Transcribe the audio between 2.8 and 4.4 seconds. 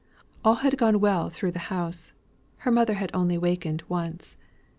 had only wakened once.